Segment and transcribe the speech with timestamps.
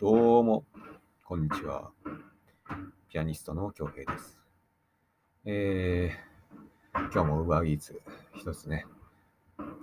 [0.00, 0.64] どうも、
[1.26, 1.90] こんにちは。
[3.10, 4.40] ピアニストの京平です。
[5.44, 8.00] えー、今日も Uber Eats
[8.34, 8.86] 一つね、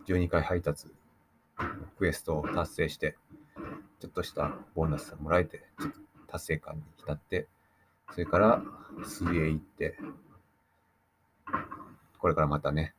[0.07, 0.87] 12回配達、
[1.99, 3.15] クエストを達成して、
[3.99, 5.99] ちょっとしたボーナスがもらえて、ちょっと
[6.31, 7.45] 達成感に浸って、
[8.11, 8.63] それから
[9.05, 9.99] 水泳行って、
[12.17, 12.95] これからまたね、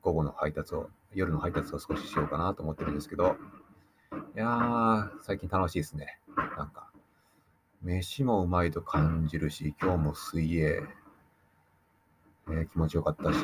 [0.00, 3.34] 午後の配達を、夜の配達を少ししようかなと思ってるんですけど、
[4.36, 6.20] いやー、最近楽しいですね。
[7.86, 10.82] 飯もうまいと感じるし、今日も水泳、
[12.48, 13.38] えー、気持ちよかったし、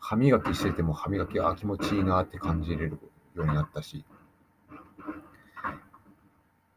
[0.00, 2.98] 歯磨きしてても歯磨き、あ、気持ちいいなって感じれる
[3.36, 4.04] ようになったし、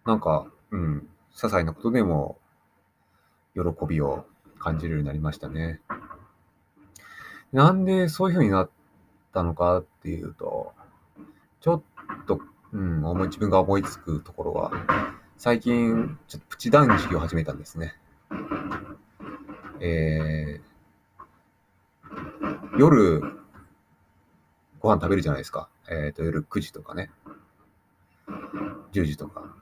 [0.05, 2.37] なんか、うん、些細なことでも
[3.55, 4.27] 喜びを
[4.59, 5.81] 感じるようになりましたね。
[7.51, 8.70] なんでそういう風になっ
[9.34, 10.73] たのかっていうと、
[11.62, 12.41] ちょっと、
[12.73, 17.96] うん、思い、自分が思いつくところは、最近、ちょっとプチ断食を始めたんですね。
[19.79, 23.21] えー、夜、
[24.79, 25.70] ご飯食べるじゃないですか。
[25.88, 27.12] えっ、ー、と、夜9時とかね。
[28.94, 29.55] 10時とか。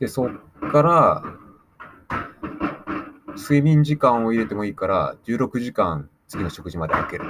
[0.00, 0.34] で、そっ
[0.70, 1.22] から、
[3.38, 7.24] 睡眠時間を入れてもいいから、16時間次の食事まで空ける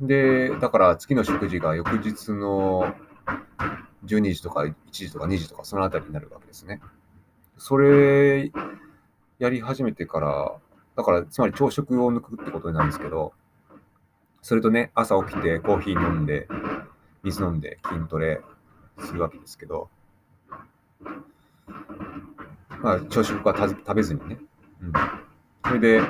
[0.00, 0.06] と。
[0.08, 2.92] で、だから次の食事が翌日の
[4.08, 6.80] 12時とか1時とか2時とかそのあたりになるわけですね。
[7.56, 8.50] それ
[9.38, 10.56] やり始めてから、
[10.96, 13.32] だからつまり朝食を抜くってことなんですけど、
[14.42, 16.48] それとね、朝起きてコーヒー飲んで、
[17.22, 18.40] 水飲んで筋トレ
[18.98, 19.90] するわけですけど、
[22.80, 24.38] まあ朝食は食べずにね。
[24.80, 24.92] うん。
[25.64, 26.00] それで、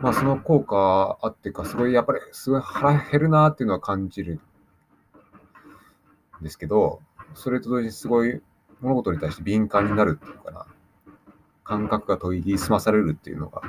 [0.00, 4.40] まあその効果あってか、すごいやっぱりすごい腹減るなっていうのは感じる
[6.44, 7.00] ですけど、
[7.34, 8.40] それと同時にすごい
[8.80, 10.66] 物事に対して敏感になるっていうかな、
[11.64, 13.62] 感覚が研ぎ澄まされるっていうのが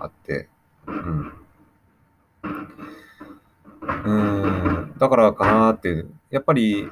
[0.00, 0.48] あって、
[0.86, 1.32] うん。
[4.04, 4.12] う
[4.86, 6.90] ん、だからかなって、やっぱり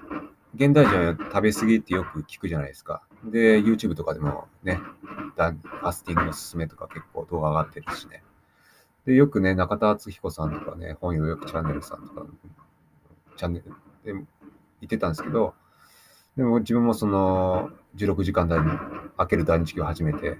[0.54, 3.02] 現代人は食べ過ぎってよく聞くじゃないですか。
[3.24, 4.80] で、YouTube とかでもね、
[5.34, 8.22] ファスティングのすすめとか結構動画上がってるしね。
[9.06, 12.26] で、よくね、中田敦彦さんとかね、本よよくチャンネルさんとか、
[13.36, 13.62] チャンネ
[14.04, 14.24] ルで
[14.82, 15.54] 言ってたんですけど、
[16.37, 18.66] でも自分もその16時間台に
[19.16, 20.38] 開ける断食を始めて、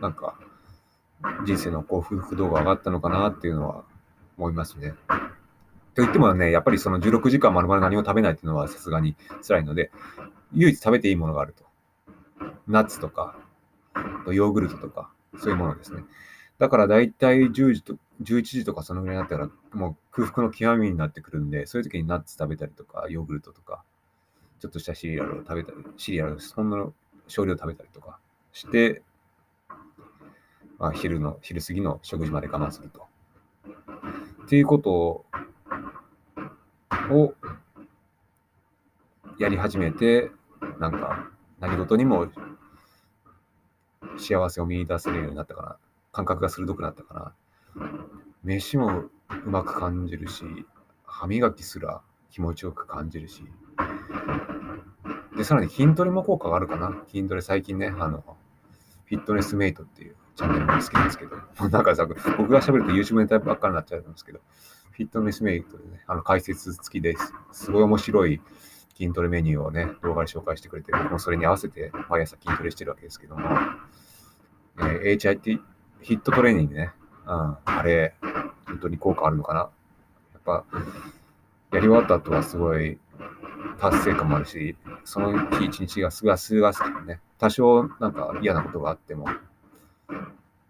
[0.00, 0.36] なんか
[1.46, 3.84] 人生の幸福度が上がったのかなっていうのは
[4.36, 4.94] 思いますね。
[5.94, 9.14] と言ってもね、やっぱりその16時間まるまる何も食べないっていうのはさすがに
[9.46, 9.92] 辛いので、
[10.52, 11.64] 唯一食べていいものがあると。
[12.66, 13.36] ナッツとか、
[14.26, 16.02] ヨーグルトとか、そういうものですね。
[16.58, 23.82] だから大体10時と、11時とかそのぐらいになったら、もう空腹の極みになってくるんで、そういう時にナッツ食べたりとか、ヨーグルトとか、
[24.60, 26.92] ちょっとしたシリアルを食べたり、シリアルほんの
[27.26, 28.18] 少量食べたりとか
[28.52, 29.02] して、
[30.78, 33.06] まあ、昼の、昼過ぎの食事まで我慢すると。
[34.44, 35.24] っていうこと
[37.10, 37.34] を
[39.38, 40.30] やり始めて、
[40.78, 41.30] なんか
[41.60, 42.28] 何事にも
[44.18, 45.76] 幸せを見出せるようになったかな
[46.12, 47.32] 感覚が鋭くなったかな。
[48.44, 49.04] 飯も
[49.44, 50.44] うまく感じるし、
[51.04, 53.44] 歯磨きすら気持ちよく感じるし。
[55.36, 57.02] で、さらに筋トレも効果があるかな。
[57.08, 58.24] 筋トレ最近ね、あの、
[59.06, 61.36] フィットネスメイトっていうチャンネルも好きなんですけど、
[61.70, 64.40] なんかさ、僕が喋ると YouTube ネタばっかりになっちゃうんですけど、
[64.90, 67.34] フィットネスメイトでね、あの解説付きです。
[67.52, 68.40] すごい面白い
[68.96, 73.48] 筋トレメニューをね、動画で紹介してくれて、僕もそれに合わせて毎朝筋トレしてるわけですけども、
[74.78, 75.60] えー、HIT
[76.00, 76.92] ヒットトレーニングね。
[77.26, 77.56] うん。
[77.64, 78.14] あれ、
[78.66, 79.60] 本当に効果あるのかな？
[79.60, 79.66] や
[80.38, 80.64] っぱ、
[81.72, 82.98] やり終わった後はすごい
[83.78, 89.26] 達成感もあるし、その日一日がすがすがすけどね、多少なんか嫌なことがあっても、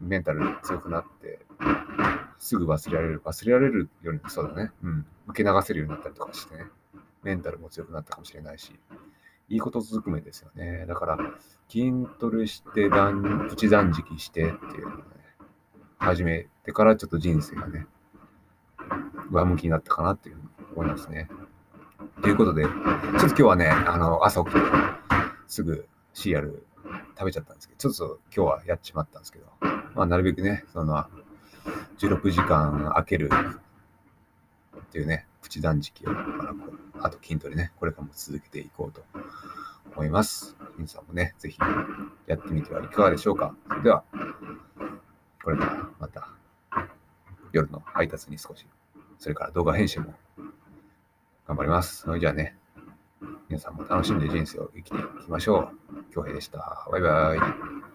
[0.01, 1.39] メンタル強くなって、
[2.39, 4.73] すぐ忘れられる、忘れられるよりもそうだね。
[4.83, 5.07] うん。
[5.29, 6.65] 受け流せるようになったりとかしてね、
[7.22, 8.72] メンタルも強くなったかもしれないし、
[9.48, 10.87] いいことずくめですよね。
[10.87, 11.19] だから、
[11.69, 15.03] 筋トレして断、プチ断食してっていうのね、
[16.03, 17.87] 始めてからちょっと人生がね、
[19.31, 21.28] 上向きになったかなっていうふうに思いますね。
[22.22, 24.60] ということで、ちょっと今日はね、あの、朝起きて
[25.47, 26.66] すぐシリアル
[27.16, 29.47] 食べちゃったんですけど、ちょっと今日はやっちまったんですけど、
[29.95, 31.07] まあ、なるべくね、その、
[31.99, 33.31] 16時間空ける
[34.77, 36.10] っていうね、プチ断食を、
[37.01, 39.05] あと筋トレね、これからも続けていこうと
[39.95, 40.57] 思います。
[40.77, 41.59] 皆さんもね、ぜひ
[42.27, 43.55] やってみてはいかがでしょうか。
[43.69, 44.03] それでは、
[45.42, 46.28] これからまた
[47.53, 48.66] 夜の配達に少し、
[49.18, 50.15] それから動画編集も
[51.47, 52.03] 頑張ります。
[52.03, 52.56] それじゃあね、
[53.48, 56.04] 皆さんも楽しんで人生を生きていきましょう。
[56.15, 56.89] 恭平でした。
[56.91, 57.91] バイバイ。